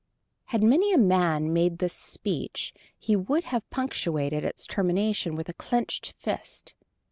[0.45, 5.53] Had many a man made this speech he would have punctuated its termination with a
[5.53, 6.73] clenched fist.